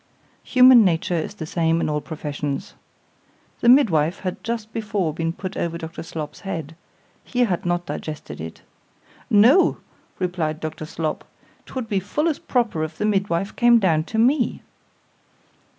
[0.45, 2.73] Human nature is the same in all professions.
[3.59, 6.01] The midwife had just before been put over Dr.
[6.01, 9.77] Slop's head—He had not digested it.—No,
[10.17, 10.87] replied Dr.
[10.87, 11.23] Slop,
[11.67, 14.63] 'twould be full as proper if the midwife came down to me.